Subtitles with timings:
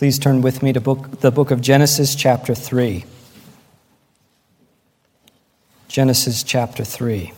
[0.00, 3.04] Please turn with me to book, the book of Genesis, chapter 3.
[5.88, 7.34] Genesis, chapter 3.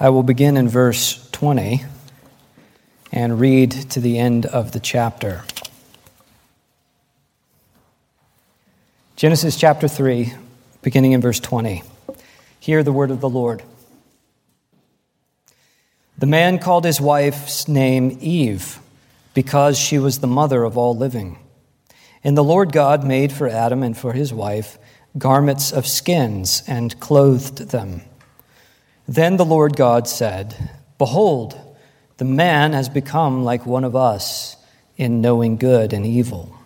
[0.00, 1.84] I will begin in verse 20
[3.12, 5.42] and read to the end of the chapter.
[9.16, 10.32] Genesis chapter 3,
[10.80, 11.82] beginning in verse 20.
[12.58, 13.62] Hear the word of the Lord.
[16.16, 18.80] The man called his wife's name Eve
[19.34, 21.38] because she was the mother of all living.
[22.22, 24.78] And the Lord God made for Adam and for his wife
[25.18, 28.02] garments of skins and clothed them.
[29.08, 31.58] Then the Lord God said, Behold,
[32.18, 34.56] the man has become like one of us
[34.96, 36.56] in knowing good and evil.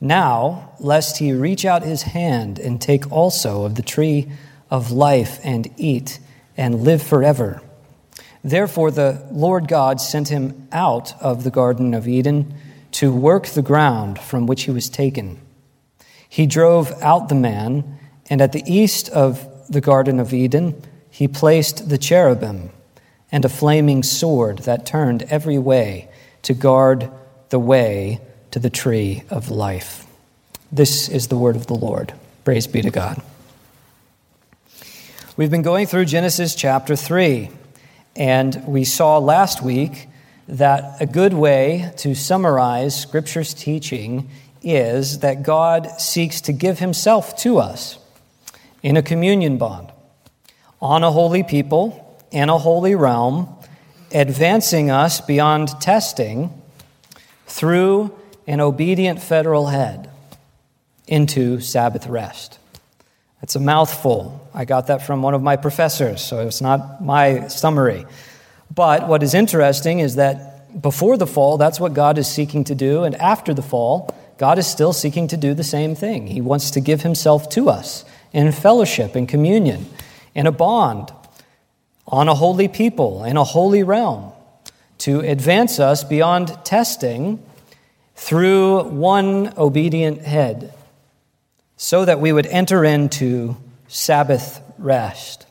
[0.00, 4.30] Now, lest he reach out his hand and take also of the tree
[4.70, 6.18] of life and eat
[6.56, 7.60] and live forever.
[8.46, 12.54] Therefore, the Lord God sent him out of the Garden of Eden
[12.92, 15.40] to work the ground from which he was taken.
[16.28, 17.98] He drove out the man,
[18.30, 22.70] and at the east of the Garden of Eden, he placed the cherubim
[23.32, 26.08] and a flaming sword that turned every way
[26.42, 27.10] to guard
[27.48, 28.20] the way
[28.52, 30.06] to the tree of life.
[30.70, 32.12] This is the word of the Lord.
[32.44, 33.20] Praise be to God.
[35.36, 37.50] We've been going through Genesis chapter 3.
[38.16, 40.08] And we saw last week
[40.48, 44.30] that a good way to summarize Scripture's teaching
[44.62, 47.98] is that God seeks to give Himself to us
[48.82, 49.92] in a communion bond,
[50.80, 53.48] on a holy people, in a holy realm,
[54.12, 56.50] advancing us beyond testing
[57.46, 60.10] through an obedient federal head
[61.06, 62.58] into Sabbath rest.
[63.42, 64.48] It's a mouthful.
[64.54, 68.06] I got that from one of my professors, so it's not my summary.
[68.74, 72.74] But what is interesting is that before the fall, that's what God is seeking to
[72.74, 76.26] do, and after the fall, God is still seeking to do the same thing.
[76.26, 79.86] He wants to give himself to us in fellowship and communion,
[80.34, 81.10] in a bond,
[82.06, 84.32] on a holy people, in a holy realm,
[84.98, 87.42] to advance us beyond testing
[88.14, 90.72] through one obedient head
[91.76, 93.56] so that we would enter into
[93.88, 95.46] Sabbath rest.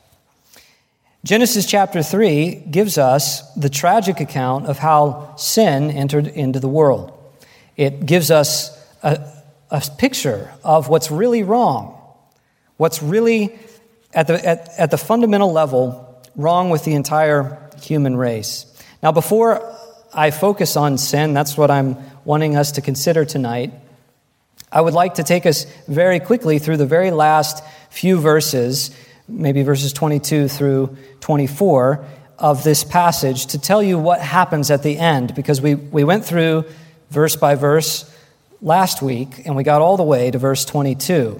[1.23, 7.11] Genesis chapter 3 gives us the tragic account of how sin entered into the world.
[7.77, 8.69] It gives us
[9.01, 9.27] a,
[9.71, 11.99] a picture of what's really wrong,
[12.77, 13.57] what's really
[14.13, 18.65] at the, at, at the fundamental level wrong with the entire human race.
[19.01, 19.75] Now, before
[20.13, 23.73] I focus on sin, that's what I'm wanting us to consider tonight.
[24.75, 28.93] I would like to take us very quickly through the very last few verses,
[29.25, 32.05] maybe verses 22 through 24
[32.37, 36.25] of this passage, to tell you what happens at the end, because we, we went
[36.25, 36.65] through
[37.09, 38.13] verse by verse
[38.61, 41.39] last week and we got all the way to verse 22.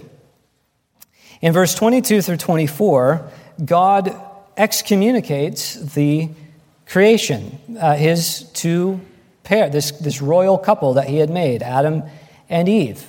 [1.42, 3.30] In verse 22 through 24,
[3.66, 4.16] God
[4.56, 6.30] excommunicates the
[6.86, 9.02] creation, uh, his two
[9.44, 12.04] pair, this, this royal couple that he had made, Adam
[12.48, 13.06] and Eve.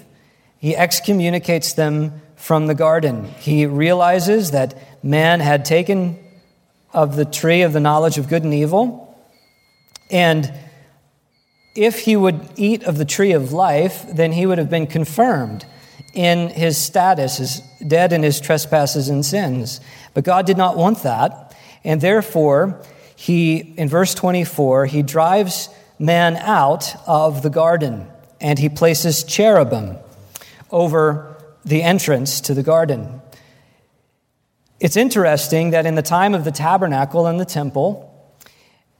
[0.66, 3.26] He excommunicates them from the garden.
[3.38, 6.18] He realizes that man had taken
[6.92, 9.16] of the tree of the knowledge of good and evil.
[10.10, 10.52] And
[11.76, 15.64] if he would eat of the tree of life, then he would have been confirmed
[16.14, 19.80] in his status as dead in his trespasses and sins.
[20.14, 21.56] But God did not want that.
[21.84, 22.82] And therefore,
[23.14, 25.68] he, in verse 24, he drives
[26.00, 28.08] man out of the garden
[28.40, 29.98] and he places cherubim
[30.70, 33.20] over the entrance to the garden.
[34.78, 38.12] It's interesting that in the time of the tabernacle and the temple,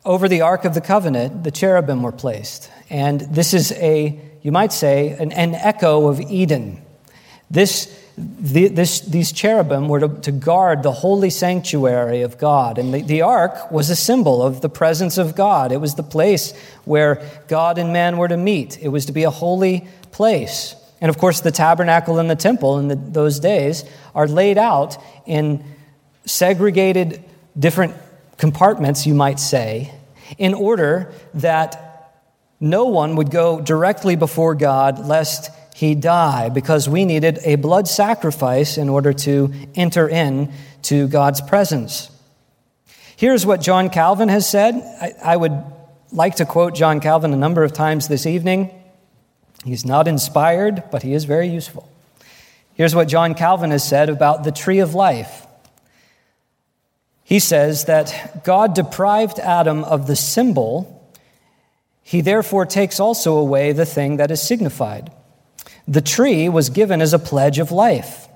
[0.05, 2.71] over the Ark of the Covenant, the cherubim were placed.
[2.89, 6.81] And this is a, you might say, an, an echo of Eden.
[7.51, 12.79] This, the, this, these cherubim were to, to, guard the holy sanctuary of God.
[12.79, 15.73] And the, the ark was a symbol of the presence of God.
[15.73, 16.53] It was the place
[16.85, 20.75] where God and man were to meet, it was to be a holy place.
[21.01, 23.85] And of course, the tabernacle and the temple in the, those days
[24.15, 24.97] are laid out
[25.27, 25.65] in
[26.25, 27.23] segregated
[27.59, 27.95] different
[28.39, 29.93] compartments, you might say,
[30.39, 32.25] in order that
[32.61, 37.87] no one would go directly before God lest he die, because we needed a blood
[37.87, 40.51] sacrifice in order to enter in
[40.83, 42.11] to God's presence.
[43.17, 44.75] Here's what John Calvin has said.
[44.75, 45.53] I, I would
[46.13, 48.76] like to quote John Calvin a number of times this evening.
[49.67, 51.91] He's not inspired, but he is very useful.
[52.75, 55.47] Here's what John Calvin has said about the tree of life.
[57.25, 60.93] He says that God deprived Adam of the symbol
[62.07, 65.11] He therefore takes also away the thing that is signified.
[65.89, 68.29] The tree was given as a pledge of life.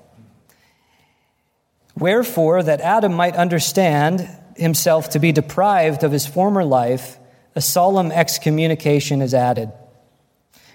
[1.97, 7.17] Wherefore, that Adam might understand himself to be deprived of his former life,
[7.55, 9.71] a solemn excommunication is added.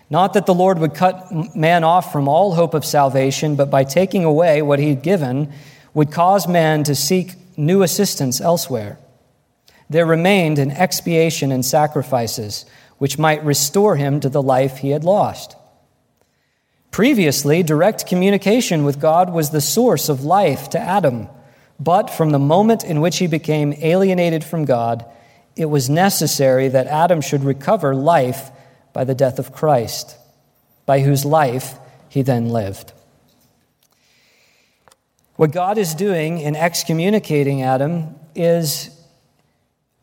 [0.09, 3.85] Not that the Lord would cut man off from all hope of salvation, but by
[3.85, 5.53] taking away what he had given,
[5.95, 8.99] would cause man to seek new assistance elsewhere.
[9.89, 12.67] There remained an expiation and sacrifices,
[12.99, 15.57] which might restore him to the life he had lost.
[16.91, 21.29] Previously, direct communication with God was the source of life to Adam,
[21.79, 25.05] but from the moment in which he became alienated from God,
[25.57, 28.51] it was necessary that Adam should recover life
[28.97, 30.17] by the death of Christ,
[30.87, 31.75] by whose life
[32.09, 32.95] he then lived.
[35.35, 38.89] What God is doing in excommunicating Adam is,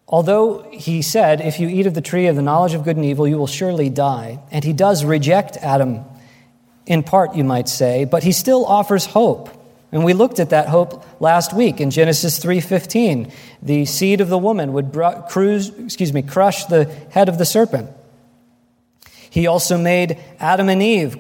[0.08, 3.04] although he said, If you eat of the tree of the knowledge of good and
[3.04, 6.06] evil, you will surely die, and he does reject Adam
[6.86, 9.50] in part, you might say, but he still offers hope.
[9.92, 13.32] And we looked at that hope last week in Genesis 3:15.
[13.64, 14.96] The seed of the woman would
[15.30, 17.90] cruise, excuse me, crush the head of the serpent.
[19.34, 21.18] He also made Adam and Eve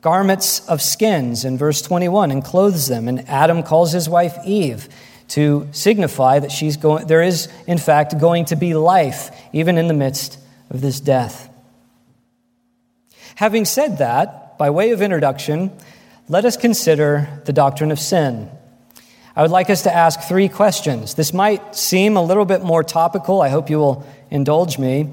[0.00, 3.08] garments of skins in verse 21 and clothes them.
[3.08, 4.88] And Adam calls his wife Eve
[5.28, 9.86] to signify that she's going, there is, in fact, going to be life even in
[9.86, 10.38] the midst
[10.70, 11.50] of this death.
[13.34, 15.70] Having said that, by way of introduction,
[16.30, 18.48] let us consider the doctrine of sin.
[19.34, 21.12] I would like us to ask three questions.
[21.12, 23.42] This might seem a little bit more topical.
[23.42, 25.12] I hope you will indulge me.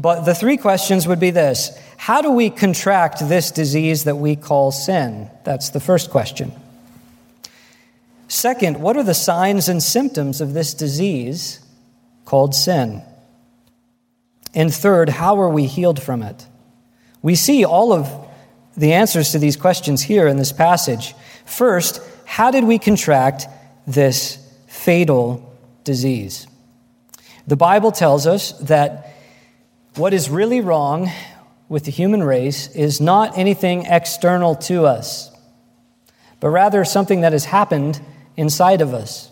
[0.00, 4.34] But the three questions would be this How do we contract this disease that we
[4.34, 5.30] call sin?
[5.44, 6.52] That's the first question.
[8.26, 11.60] Second, what are the signs and symptoms of this disease
[12.24, 13.02] called sin?
[14.54, 16.46] And third, how are we healed from it?
[17.20, 18.08] We see all of
[18.76, 21.14] the answers to these questions here in this passage.
[21.44, 23.46] First, how did we contract
[23.86, 25.54] this fatal
[25.84, 26.46] disease?
[27.46, 29.10] The Bible tells us that
[30.00, 31.10] what is really wrong
[31.68, 35.30] with the human race is not anything external to us,
[36.40, 38.00] but rather something that has happened
[38.34, 39.30] inside of us.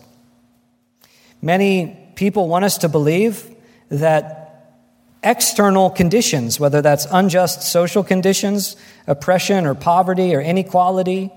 [1.41, 3.49] Many people want us to believe
[3.89, 4.77] that
[5.23, 8.75] external conditions, whether that's unjust social conditions,
[9.07, 11.31] oppression or poverty or inequality,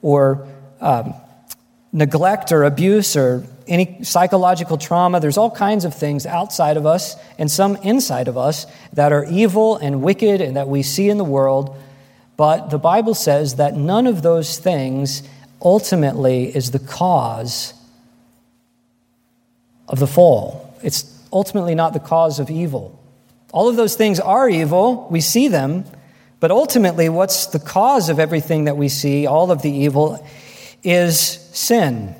[0.00, 0.48] or
[0.80, 1.12] um,
[1.92, 5.20] neglect or abuse or any psychological trauma.
[5.20, 9.24] There's all kinds of things outside of us and some inside of us that are
[9.24, 11.76] evil and wicked and that we see in the world.
[12.36, 15.22] But the Bible says that none of those things
[15.62, 17.74] ultimately is the cause
[19.88, 20.74] of the fall.
[20.82, 22.98] It's ultimately not the cause of evil.
[23.52, 25.84] All of those things are evil, we see them,
[26.38, 30.26] but ultimately, what's the cause of everything that we see, all of the evil,
[30.82, 32.14] is sin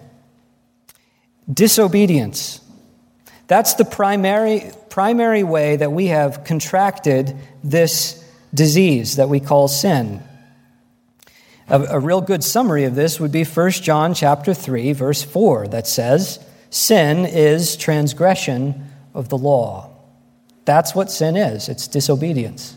[1.52, 2.60] disobedience.
[3.46, 8.24] That's the primary, primary way that we have contracted this
[8.54, 10.22] disease that we call sin.
[11.68, 15.68] A, a real good summary of this would be 1 John chapter 3 verse 4
[15.68, 19.88] that says, "Sin is transgression of the law."
[20.64, 21.68] That's what sin is.
[21.68, 22.76] It's disobedience.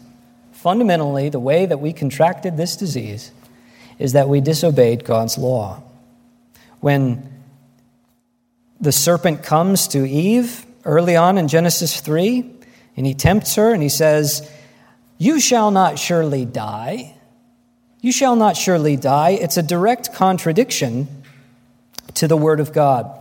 [0.52, 3.32] Fundamentally, the way that we contracted this disease
[4.00, 5.84] is that we disobeyed God's law.
[6.80, 7.32] When
[8.80, 12.50] the serpent comes to Eve early on in Genesis 3,
[12.96, 14.50] and he tempts her and he says,
[15.18, 17.16] You shall not surely die.
[18.02, 19.32] You shall not surely die.
[19.32, 21.08] It's a direct contradiction
[22.16, 23.20] to the Word of God.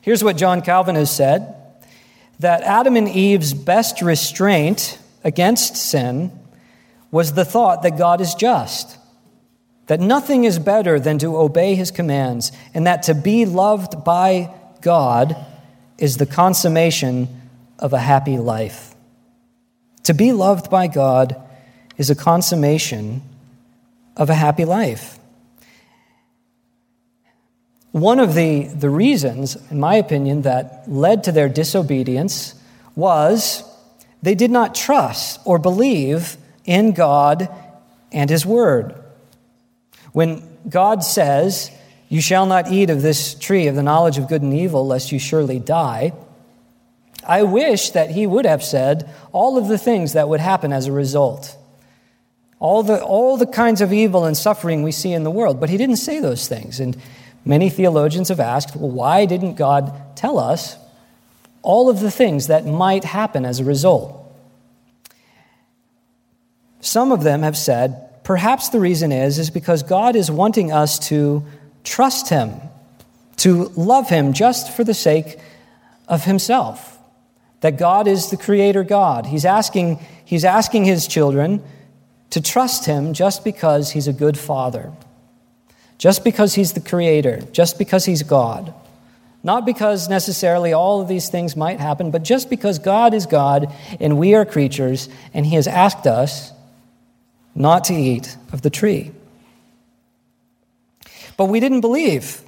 [0.00, 1.56] Here's what John Calvin has said
[2.40, 6.30] that Adam and Eve's best restraint against sin
[7.10, 8.98] was the thought that God is just,
[9.86, 14.54] that nothing is better than to obey his commands, and that to be loved by
[14.80, 15.36] God
[15.98, 17.28] is the consummation
[17.78, 18.94] of a happy life.
[20.04, 21.36] To be loved by God
[21.96, 23.22] is a consummation
[24.16, 25.18] of a happy life.
[27.92, 32.54] One of the, the reasons, in my opinion, that led to their disobedience
[32.96, 33.62] was
[34.22, 37.48] they did not trust or believe in God
[38.10, 39.03] and His Word.
[40.14, 41.72] When God says,
[42.08, 45.10] you shall not eat of this tree of the knowledge of good and evil, lest
[45.10, 46.12] you surely die.
[47.26, 50.86] I wish that he would have said all of the things that would happen as
[50.86, 51.58] a result.
[52.60, 55.58] All the, all the kinds of evil and suffering we see in the world.
[55.58, 56.78] But he didn't say those things.
[56.78, 56.96] And
[57.44, 60.76] many theologians have asked, well, why didn't God tell us
[61.62, 64.20] all of the things that might happen as a result?
[66.84, 70.98] some of them have said perhaps the reason is is because God is wanting us
[71.10, 71.44] to
[71.84, 72.52] trust him,
[73.36, 75.38] to love him just for the sake
[76.08, 76.98] of himself.
[77.60, 79.26] That God is the creator God.
[79.26, 81.62] He's asking, he's asking his children
[82.30, 84.92] to trust him just because he's a good father.
[85.96, 88.74] Just because he's the creator, just because he's God.
[89.42, 93.72] Not because necessarily all of these things might happen, but just because God is God
[94.00, 96.50] and we are creatures, and he has asked us
[97.54, 99.12] not to eat of the tree.
[101.36, 102.40] But we didn't believe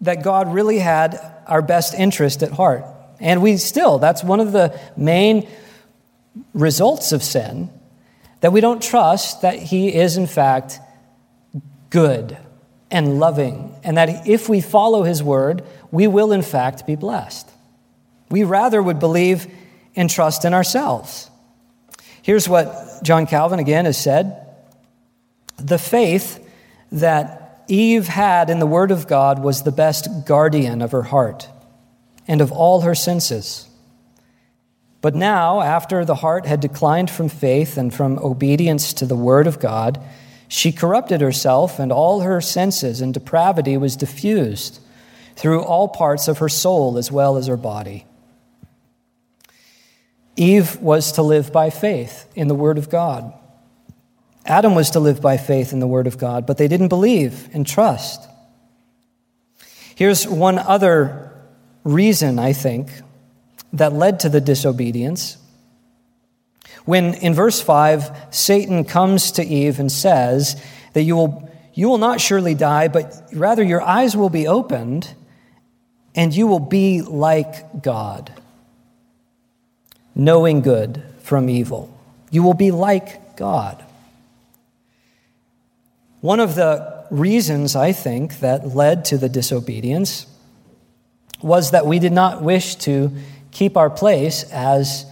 [0.00, 2.84] that God really had our best interest at heart.
[3.20, 5.48] And we still, that's one of the main
[6.54, 7.70] results of sin,
[8.40, 10.78] that we don't trust that He is, in fact,
[11.90, 12.36] good
[12.90, 17.50] and loving, and that if we follow His word, we will, in fact, be blessed.
[18.30, 19.46] We rather would believe
[19.96, 21.28] and trust in ourselves.
[22.28, 24.46] Here's what John Calvin again has said
[25.56, 26.46] The faith
[26.92, 31.48] that Eve had in the Word of God was the best guardian of her heart
[32.26, 33.66] and of all her senses.
[35.00, 39.46] But now, after the heart had declined from faith and from obedience to the Word
[39.46, 39.98] of God,
[40.48, 44.80] she corrupted herself, and all her senses and depravity was diffused
[45.34, 48.04] through all parts of her soul as well as her body.
[50.38, 53.32] Eve was to live by faith in the Word of God.
[54.46, 57.48] Adam was to live by faith in the Word of God, but they didn't believe
[57.52, 58.26] and trust.
[59.96, 61.32] Here's one other
[61.82, 62.88] reason, I think,
[63.72, 65.36] that led to the disobedience.
[66.84, 71.98] When in verse 5, Satan comes to Eve and says that you will, you will
[71.98, 75.14] not surely die, but rather your eyes will be opened
[76.14, 78.32] and you will be like God,
[80.18, 81.96] knowing good from evil.
[82.30, 83.82] You will be like God.
[86.20, 90.26] One of the reasons, I think, that led to the disobedience
[91.40, 93.12] was that we did not wish to
[93.52, 95.06] keep our place as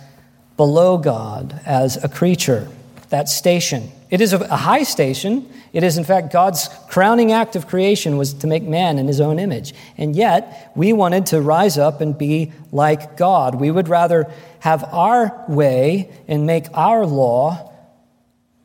[0.56, 2.68] below God, as a creature,
[3.10, 3.90] that station.
[4.08, 5.50] It is a high station.
[5.72, 9.20] It is, in fact, God's crowning act of creation was to make man in his
[9.20, 9.74] own image.
[9.98, 13.56] And yet, we wanted to rise up and be like God.
[13.56, 17.72] We would rather have our way and make our law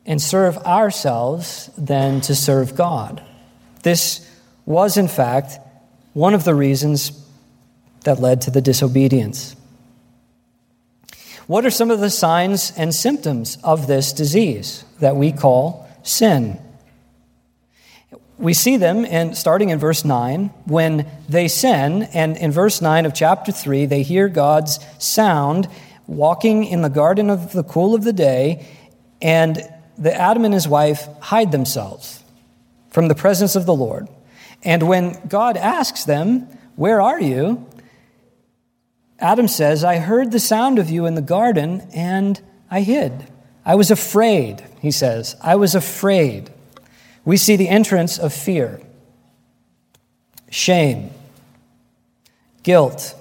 [0.06, 3.22] and serve ourselves than to serve God.
[3.82, 4.28] This
[4.64, 5.58] was, in fact,
[6.12, 7.12] one of the reasons
[8.04, 9.56] that led to the disobedience.
[11.46, 16.60] What are some of the signs and symptoms of this disease that we call sin?
[18.38, 23.06] We see them in, starting in verse 9 when they sin, and in verse 9
[23.06, 25.68] of chapter 3, they hear God's sound
[26.06, 28.66] walking in the garden of the cool of the day,
[29.20, 29.60] and
[29.98, 32.22] the Adam and his wife hide themselves
[32.90, 34.08] from the presence of the Lord.
[34.64, 37.66] And when God asks them, Where are you?
[39.22, 43.28] Adam says, I heard the sound of you in the garden and I hid.
[43.64, 45.36] I was afraid, he says.
[45.40, 46.50] I was afraid.
[47.24, 48.80] We see the entrance of fear,
[50.50, 51.12] shame,
[52.64, 53.14] guilt.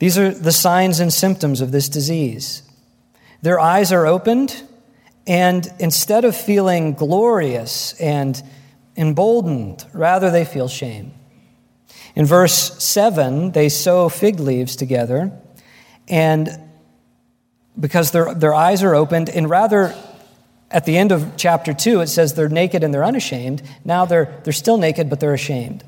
[0.00, 2.64] These are the signs and symptoms of this disease.
[3.42, 4.60] Their eyes are opened
[5.24, 8.42] and instead of feeling glorious and
[8.96, 11.14] emboldened, rather they feel shame.
[12.14, 15.32] In verse 7, they sew fig leaves together,
[16.08, 16.48] and
[17.78, 19.94] because their, their eyes are opened, and rather
[20.70, 23.62] at the end of chapter 2, it says they're naked and they're unashamed.
[23.84, 25.84] Now they're, they're still naked, but they're ashamed.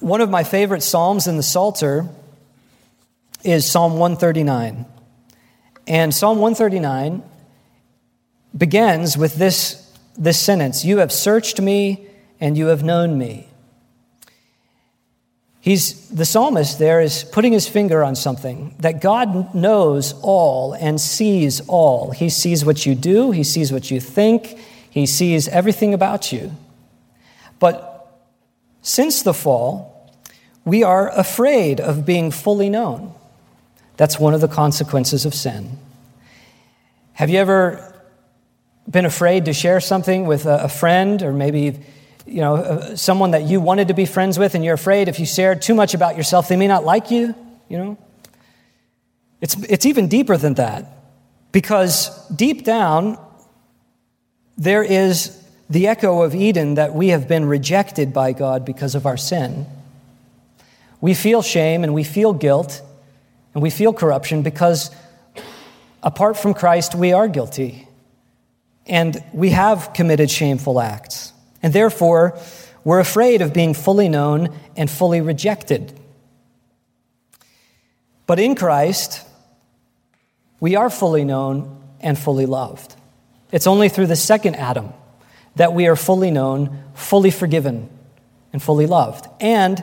[0.00, 2.08] One of my favorite Psalms in the Psalter
[3.44, 4.86] is Psalm 139.
[5.86, 7.22] And Psalm 139
[8.56, 12.06] begins with this, this sentence You have searched me
[12.40, 13.47] and you have known me.
[15.60, 21.00] He's, the psalmist there is putting his finger on something that God knows all and
[21.00, 22.12] sees all.
[22.12, 26.52] He sees what you do, he sees what you think, he sees everything about you.
[27.58, 28.08] But
[28.82, 30.12] since the fall,
[30.64, 33.12] we are afraid of being fully known.
[33.96, 35.78] That's one of the consequences of sin.
[37.14, 37.94] Have you ever
[38.88, 41.80] been afraid to share something with a, friend or maybe
[42.28, 45.18] you know, uh, someone that you wanted to be friends with and you're afraid if
[45.18, 47.34] you shared too much about yourself, they may not like you,
[47.68, 47.98] you know?
[49.40, 50.86] It's, it's even deeper than that
[51.52, 53.18] because deep down,
[54.56, 59.06] there is the echo of Eden that we have been rejected by God because of
[59.06, 59.66] our sin.
[61.00, 62.82] We feel shame and we feel guilt
[63.54, 64.90] and we feel corruption because
[66.02, 67.88] Apart from Christ, we are guilty.
[68.86, 71.32] And we have committed shameful acts.
[71.62, 72.38] And therefore,
[72.84, 75.98] we're afraid of being fully known and fully rejected.
[78.26, 79.26] But in Christ,
[80.60, 82.94] we are fully known and fully loved.
[83.50, 84.92] It's only through the second Adam
[85.56, 87.88] that we are fully known, fully forgiven,
[88.52, 89.26] and fully loved.
[89.40, 89.82] And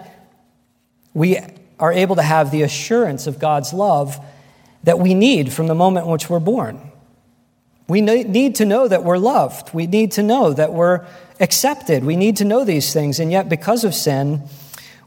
[1.13, 1.39] we
[1.79, 4.19] are able to have the assurance of God's love
[4.83, 6.79] that we need from the moment in which we're born.
[7.87, 9.73] We need to know that we're loved.
[9.73, 11.05] We need to know that we're
[11.39, 12.03] accepted.
[12.03, 13.19] We need to know these things.
[13.19, 14.43] And yet, because of sin,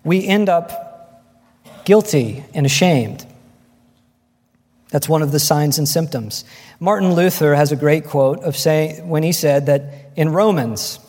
[0.04, 1.24] we end up
[1.84, 3.26] guilty and ashamed.
[4.90, 6.44] That's one of the signs and symptoms.
[6.80, 11.00] Martin Luther has a great quote of saying when he said that in Romans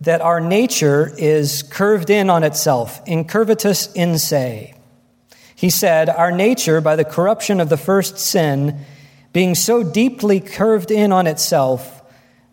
[0.00, 4.74] that our nature is curved in on itself, incurvatus in se.
[5.56, 8.84] He said, Our nature, by the corruption of the first sin,
[9.32, 12.02] being so deeply curved in on itself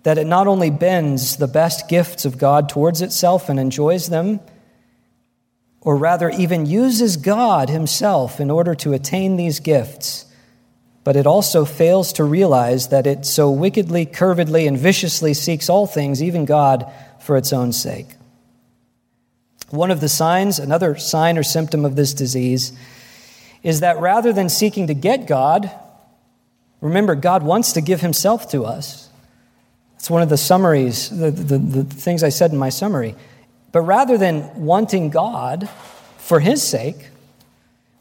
[0.04, 4.40] that it not only bends the best gifts of God towards itself and enjoys them,
[5.82, 10.26] or rather even uses God Himself in order to attain these gifts
[11.06, 15.86] but it also fails to realize that it so wickedly, curvedly, and viciously seeks all
[15.86, 18.08] things, even God, for its own sake.
[19.70, 22.74] One of the signs, another sign or symptom of this disease,
[23.62, 25.70] is that rather than seeking to get God,
[26.86, 29.10] remember, God wants to give Himself to us.
[29.96, 33.16] It's one of the summaries, the, the, the things I said in my summary.
[33.72, 35.68] But rather than wanting God
[36.18, 37.08] for His sake,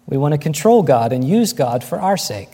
[0.07, 2.51] we want to control God and use God for our sake.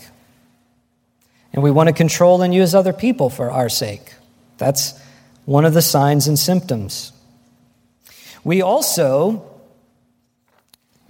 [1.52, 4.14] And we want to control and use other people for our sake.
[4.56, 4.98] That's
[5.46, 7.12] one of the signs and symptoms.
[8.44, 9.50] We also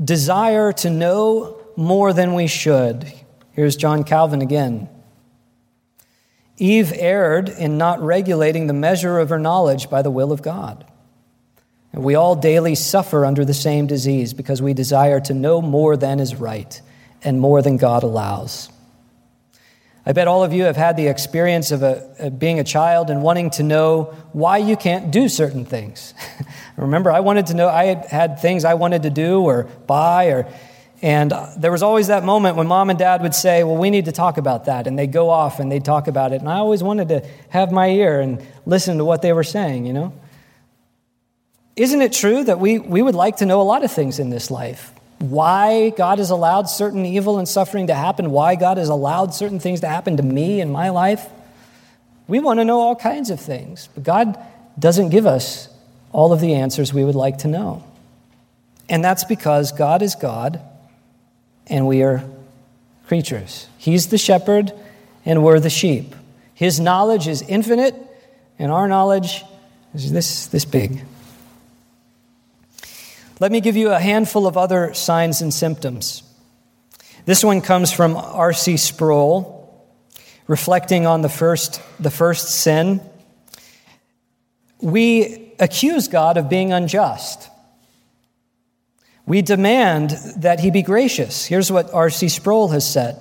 [0.03, 3.13] desire to know more than we should.
[3.53, 4.89] Here's John Calvin again.
[6.61, 10.85] Eve erred in not regulating the measure of her knowledge by the will of God.
[11.93, 15.97] And we all daily suffer under the same disease because we desire to know more
[15.97, 16.81] than is right
[17.25, 18.69] and more than God allows.
[20.05, 23.09] I bet all of you have had the experience of, a, of being a child
[23.09, 26.13] and wanting to know why you can't do certain things.
[26.77, 30.27] Remember, I wanted to know, I had, had things I wanted to do or buy,
[30.27, 30.47] or,
[31.03, 34.05] and there was always that moment when mom and dad would say, Well, we need
[34.05, 34.87] to talk about that.
[34.87, 36.41] And they'd go off and they'd talk about it.
[36.41, 39.87] And I always wanted to have my ear and listen to what they were saying,
[39.87, 40.13] you know?
[41.77, 44.29] Isn't it true that we, we would like to know a lot of things in
[44.29, 44.93] this life?
[45.21, 49.61] why God has allowed certain evil and suffering to happen, why God has allowed certain
[49.61, 51.29] things to happen to me in my life.
[52.27, 54.39] We want to know all kinds of things, but God
[54.79, 55.69] doesn't give us
[56.11, 57.85] all of the answers we would like to know.
[58.89, 60.61] And that's because God is God
[61.71, 62.23] and we are
[63.07, 63.69] creatures.
[63.79, 64.73] He's the shepherd
[65.25, 66.15] and we're the sheep.
[66.53, 67.95] His knowledge is infinite
[68.59, 69.45] and our knowledge
[69.95, 71.03] is this, this big.
[73.39, 76.23] Let me give you a handful of other signs and symptoms.
[77.25, 78.77] This one comes from R.C.
[78.77, 79.87] Sproul,
[80.47, 83.01] reflecting on the first, the first sin.
[84.81, 87.50] We accuse God of being unjust.
[89.27, 91.47] We demand that he be gracious.
[91.47, 92.29] Here's what R.C.
[92.29, 93.17] Sproul has said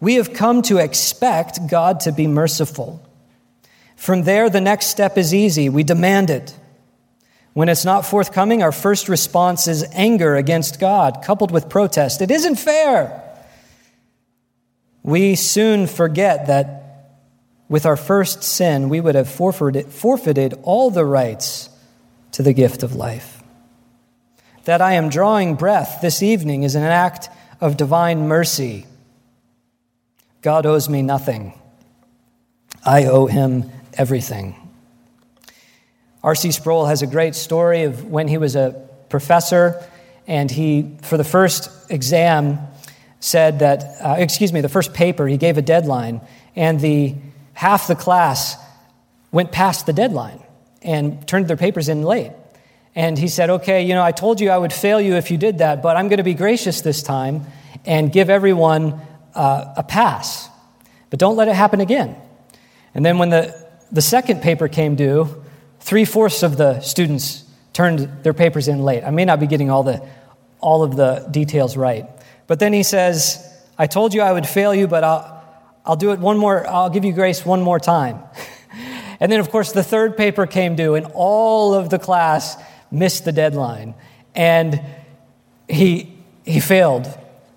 [0.00, 3.06] We have come to expect God to be merciful.
[3.96, 5.68] From there, the next step is easy.
[5.68, 6.56] We demand it.
[7.52, 12.22] When it's not forthcoming, our first response is anger against God, coupled with protest.
[12.22, 13.22] It isn't fair.
[15.02, 16.80] We soon forget that
[17.68, 21.70] with our first sin, we would have forfeited, all the rights
[22.32, 23.39] to the gift of life.
[24.70, 27.28] That I am drawing breath this evening is an act
[27.60, 28.86] of divine mercy.
[30.42, 31.60] God owes me nothing,
[32.86, 34.54] I owe him everything.
[36.22, 36.52] R.C.
[36.52, 39.84] Sproul has a great story of when he was a professor,
[40.28, 42.60] and he, for the first exam,
[43.18, 46.20] said that, uh, excuse me, the first paper, he gave a deadline,
[46.54, 47.16] and the
[47.54, 48.56] half the class
[49.32, 50.40] went past the deadline
[50.80, 52.30] and turned their papers in late.
[52.94, 55.38] And he said, Okay, you know, I told you I would fail you if you
[55.38, 57.46] did that, but I'm going to be gracious this time
[57.84, 59.00] and give everyone
[59.34, 60.48] uh, a pass.
[61.08, 62.16] But don't let it happen again.
[62.94, 63.54] And then when the,
[63.92, 65.42] the second paper came due,
[65.80, 69.02] Three fourths of the students turned their papers in late.
[69.02, 70.06] I may not be getting all, the,
[70.60, 72.06] all of the details right.
[72.46, 73.44] But then he says,
[73.78, 75.42] I told you I would fail you, but I'll,
[75.84, 78.22] I'll do it one more, I'll give you grace one more time.
[79.20, 83.24] and then, of course, the third paper came due, and all of the class missed
[83.24, 83.94] the deadline.
[84.34, 84.80] And
[85.68, 86.12] he,
[86.44, 87.06] he failed,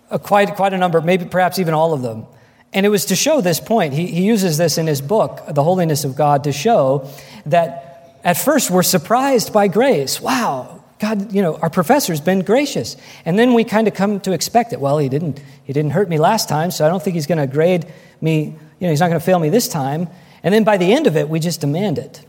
[0.09, 2.25] uh, quite, quite a number, maybe perhaps even all of them.
[2.73, 3.93] And it was to show this point.
[3.93, 7.09] He, he uses this in his book, The Holiness of God, to show
[7.45, 10.19] that at first we're surprised by grace.
[10.19, 12.97] Wow, God, you know, our professor's been gracious.
[13.25, 14.79] And then we kind of come to expect it.
[14.79, 17.37] Well, he didn't, he didn't hurt me last time, so I don't think he's going
[17.39, 17.85] to grade
[18.21, 20.07] me, you know, he's not going to fail me this time.
[20.41, 22.25] And then by the end of it, we just demand it.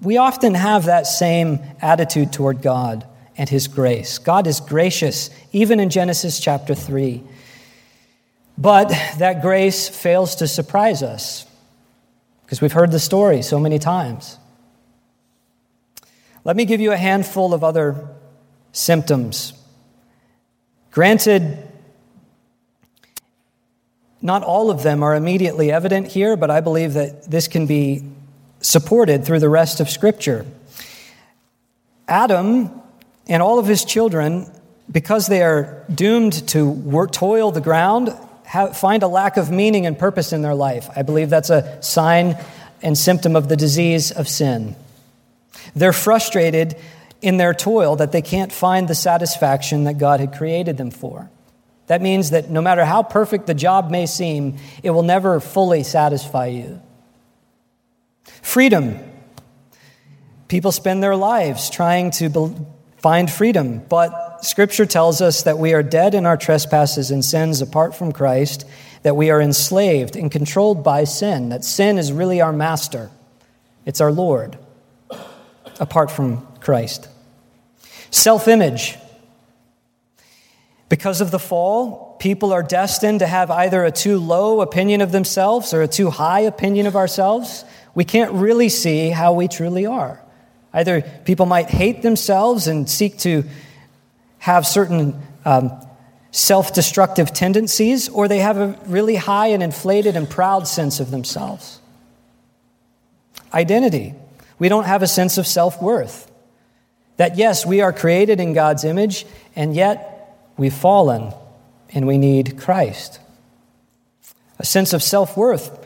[0.00, 3.06] We often have that same attitude toward God
[3.36, 4.18] and his grace.
[4.18, 7.22] God is gracious, even in Genesis chapter 3.
[8.56, 11.46] But that grace fails to surprise us
[12.44, 14.36] because we've heard the story so many times.
[16.44, 18.08] Let me give you a handful of other
[18.72, 19.52] symptoms.
[20.90, 21.58] Granted,
[24.20, 28.02] not all of them are immediately evident here, but I believe that this can be
[28.60, 30.46] supported through the rest of Scripture.
[32.06, 32.70] Adam
[33.28, 34.50] and all of his children,
[34.90, 39.86] because they are doomed to work, toil the ground, have, find a lack of meaning
[39.86, 40.88] and purpose in their life.
[40.96, 42.38] I believe that's a sign
[42.82, 44.74] and symptom of the disease of sin.
[45.74, 46.76] They're frustrated
[47.20, 51.28] in their toil that they can't find the satisfaction that God had created them for.
[51.88, 55.82] That means that no matter how perfect the job may seem, it will never fully
[55.82, 56.80] satisfy you.
[58.48, 58.98] Freedom.
[60.48, 65.82] People spend their lives trying to find freedom, but Scripture tells us that we are
[65.82, 68.64] dead in our trespasses and sins apart from Christ,
[69.02, 73.10] that we are enslaved and controlled by sin, that sin is really our master,
[73.84, 74.56] it's our Lord,
[75.78, 77.06] apart from Christ.
[78.10, 78.96] Self image.
[80.88, 85.12] Because of the fall, people are destined to have either a too low opinion of
[85.12, 87.62] themselves or a too high opinion of ourselves.
[87.98, 90.22] We can't really see how we truly are.
[90.72, 93.42] Either people might hate themselves and seek to
[94.38, 95.72] have certain um,
[96.30, 101.10] self destructive tendencies, or they have a really high and inflated and proud sense of
[101.10, 101.80] themselves.
[103.52, 104.14] Identity.
[104.60, 106.30] We don't have a sense of self worth.
[107.16, 111.32] That, yes, we are created in God's image, and yet we've fallen
[111.92, 113.18] and we need Christ.
[114.60, 115.84] A sense of self worth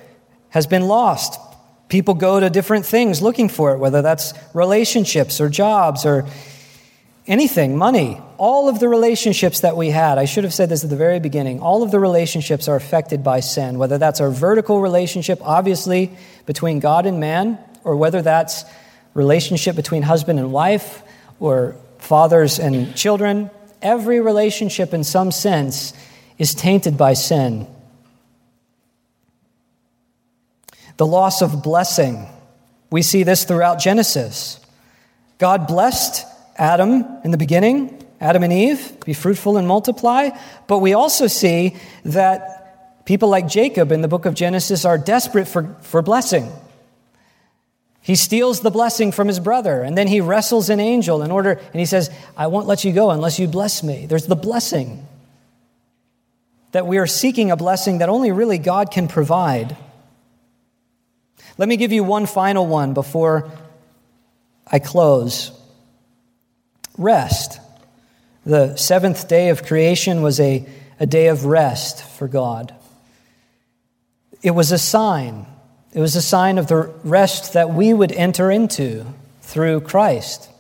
[0.50, 1.38] has been lost.
[1.92, 6.24] People go to different things looking for it, whether that's relationships or jobs or
[7.26, 10.88] anything, money, all of the relationships that we had, I should have said this at
[10.88, 14.80] the very beginning, all of the relationships are affected by sin, whether that's our vertical
[14.80, 16.10] relationship, obviously,
[16.46, 18.64] between God and man, or whether that's
[19.12, 21.02] relationship between husband and wife,
[21.40, 23.50] or fathers and children.
[23.82, 25.92] Every relationship, in some sense,
[26.38, 27.66] is tainted by sin.
[31.02, 32.28] The loss of blessing.
[32.92, 34.60] We see this throughout Genesis.
[35.38, 36.24] God blessed
[36.56, 40.30] Adam in the beginning, Adam and Eve, be fruitful and multiply.
[40.68, 45.48] But we also see that people like Jacob in the book of Genesis are desperate
[45.48, 46.48] for, for blessing.
[48.00, 51.50] He steals the blessing from his brother, and then he wrestles an angel in order,
[51.50, 54.06] and he says, I won't let you go unless you bless me.
[54.06, 55.04] There's the blessing.
[56.70, 59.76] That we are seeking a blessing that only really God can provide.
[61.62, 63.48] Let me give you one final one before
[64.66, 65.52] I close.
[66.98, 67.60] Rest.
[68.44, 70.66] The seventh day of creation was a,
[70.98, 72.74] a day of rest for God.
[74.42, 75.46] It was a sign.
[75.92, 79.06] It was a sign of the rest that we would enter into
[79.42, 80.50] through Christ.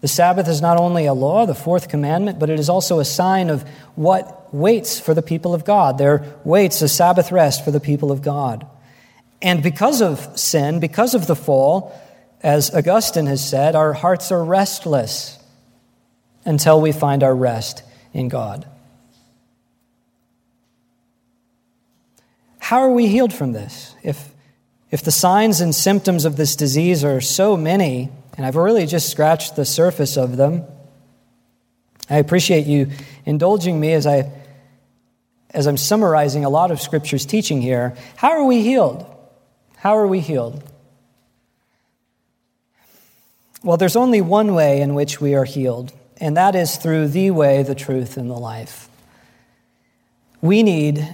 [0.00, 3.04] The Sabbath is not only a law, the fourth commandment, but it is also a
[3.04, 3.62] sign of
[3.94, 5.98] what waits for the people of God.
[5.98, 8.66] There waits a Sabbath rest for the people of God.
[9.42, 11.92] And because of sin, because of the fall,
[12.42, 15.38] as Augustine has said, our hearts are restless
[16.44, 17.82] until we find our rest
[18.14, 18.66] in God.
[22.60, 23.94] How are we healed from this?
[24.04, 24.32] If,
[24.92, 29.10] if the signs and symptoms of this disease are so many, and I've really just
[29.10, 30.64] scratched the surface of them,
[32.08, 32.90] I appreciate you
[33.24, 34.30] indulging me as, I,
[35.50, 37.96] as I'm summarizing a lot of Scripture's teaching here.
[38.16, 39.11] How are we healed?
[39.82, 40.62] How are we healed?
[43.64, 47.32] Well, there's only one way in which we are healed, and that is through the
[47.32, 48.88] way, the truth, and the life.
[50.40, 51.04] We need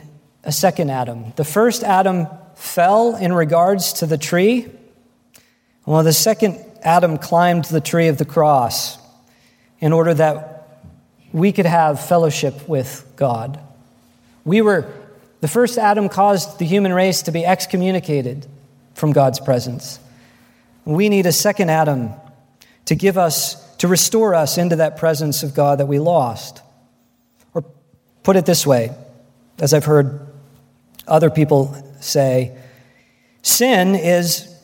[0.44, 1.32] a second Adam.
[1.36, 2.26] The first Adam
[2.56, 4.66] fell in regards to the tree.
[5.86, 8.98] Well, the second Adam climbed the tree of the cross
[9.80, 10.84] in order that
[11.32, 13.58] we could have fellowship with God.
[14.44, 14.92] We were,
[15.40, 18.46] the first Adam caused the human race to be excommunicated
[18.98, 19.98] from God's presence.
[20.84, 22.12] We need a second Adam
[22.86, 26.62] to give us to restore us into that presence of God that we lost.
[27.54, 27.64] Or
[28.22, 28.90] put it this way,
[29.60, 30.26] as I've heard
[31.06, 32.56] Other people say
[33.42, 34.54] sin is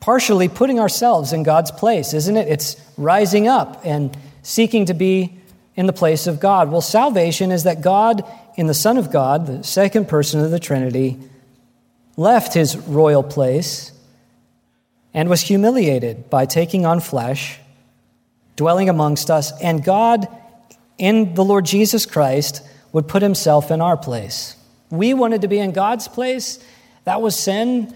[0.00, 2.48] partially putting ourselves in God's place, isn't it?
[2.48, 5.34] It's rising up and seeking to be
[5.76, 6.70] in the place of God.
[6.70, 8.24] Well, salvation is that God,
[8.56, 11.18] in the Son of God, the second person of the Trinity,
[12.18, 13.92] left his royal place
[15.14, 17.58] and was humiliated by taking on flesh,
[18.56, 20.28] dwelling amongst us, and God,
[20.98, 22.60] in the Lord Jesus Christ,
[22.92, 24.56] would put himself in our place.
[24.90, 26.58] We wanted to be in God's place.
[27.04, 27.94] That was sin.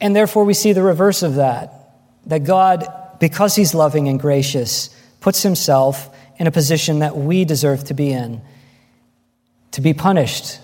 [0.00, 1.94] And therefore, we see the reverse of that.
[2.26, 2.86] That God,
[3.20, 4.90] because He's loving and gracious,
[5.20, 8.40] puts Himself in a position that we deserve to be in
[9.72, 10.60] to be punished,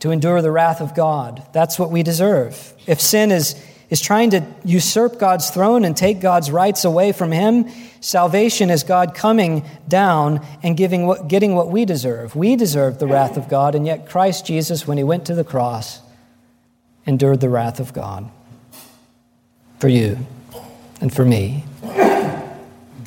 [0.00, 1.42] to endure the wrath of God.
[1.52, 2.74] That's what we deserve.
[2.86, 3.54] If sin is,
[3.88, 7.68] is trying to usurp God's throne and take God's rights away from Him,
[8.00, 12.36] salvation is God coming down and giving what, getting what we deserve.
[12.36, 15.44] We deserve the wrath of God, and yet Christ Jesus, when He went to the
[15.44, 16.00] cross,
[17.06, 18.28] endured the wrath of God
[19.78, 20.18] for you
[21.00, 21.64] and for me.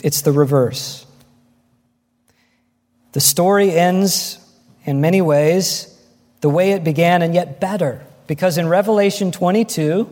[0.02, 1.06] It's the reverse.
[3.12, 4.40] The story ends
[4.86, 5.99] in many ways
[6.42, 8.06] the way it began, and yet better.
[8.28, 10.10] Because in Revelation 22,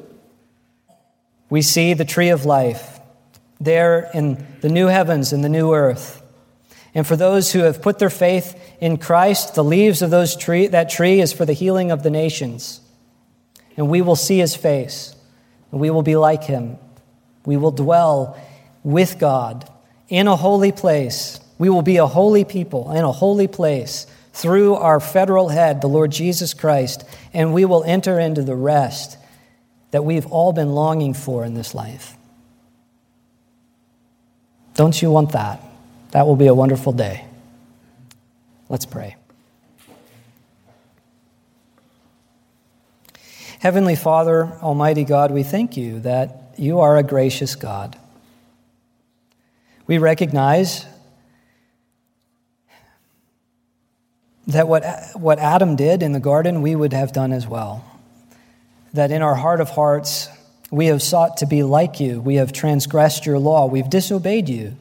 [1.49, 2.99] we see the tree of life
[3.59, 6.21] there in the new heavens and the new earth.
[6.93, 10.67] And for those who have put their faith in Christ, the leaves of those tree,
[10.67, 12.81] that tree is for the healing of the nations.
[13.75, 15.15] And we will see his face,
[15.71, 16.77] and we will be like him.
[17.45, 18.37] We will dwell
[18.83, 19.69] with God
[20.09, 21.39] in a holy place.
[21.59, 24.07] We will be a holy people in a holy place
[24.37, 29.17] through our federal head, the Lord Jesus Christ, and we will enter into the rest
[29.89, 32.15] that we've all been longing for in this life.
[34.75, 35.59] Don't you want that?
[36.11, 37.25] That will be a wonderful day.
[38.69, 39.15] Let's pray.
[43.57, 47.97] Heavenly Father, Almighty God, we thank you that you are a gracious God.
[49.87, 50.85] We recognize
[54.47, 54.83] that what,
[55.13, 57.83] what Adam did in the garden, we would have done as well.
[58.93, 60.29] That in our heart of hearts,
[60.71, 62.21] we have sought to be like you.
[62.21, 63.65] We have transgressed your law.
[63.67, 64.75] We've disobeyed you.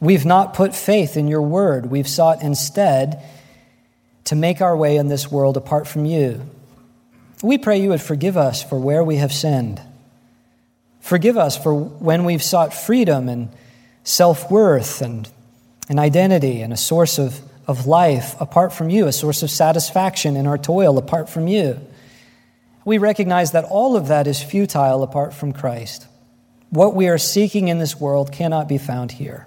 [0.00, 1.86] We've not put faith in your word.
[1.86, 3.22] We've sought instead
[4.24, 6.42] to make our way in this world apart from you.
[7.42, 9.80] We pray you would forgive us for where we have sinned.
[11.00, 13.50] Forgive us for when we've sought freedom and
[14.02, 15.28] self worth and
[15.88, 20.36] an identity and a source of of life apart from you, a source of satisfaction
[20.36, 21.80] in our toil apart from you.
[22.84, 26.06] We recognize that all of that is futile apart from Christ.
[26.70, 29.46] What we are seeking in this world cannot be found here.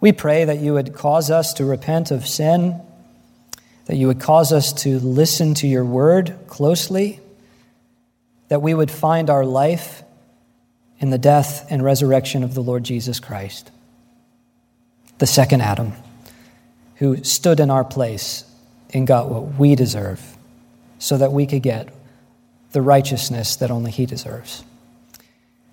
[0.00, 2.80] We pray that you would cause us to repent of sin,
[3.86, 7.20] that you would cause us to listen to your word closely,
[8.48, 10.02] that we would find our life
[10.98, 13.70] in the death and resurrection of the Lord Jesus Christ,
[15.18, 15.92] the second Adam
[17.04, 18.44] who stood in our place
[18.94, 20.20] and got what we deserve
[20.98, 21.92] so that we could get
[22.72, 24.64] the righteousness that only He deserves.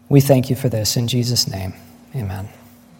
[0.09, 1.73] We thank you for this in Jesus' name.
[2.13, 2.49] Amen.